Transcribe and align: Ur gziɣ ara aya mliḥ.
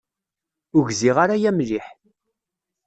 Ur 0.77 0.83
gziɣ 0.89 1.17
ara 1.23 1.35
aya 1.37 1.51
mliḥ. 1.53 1.85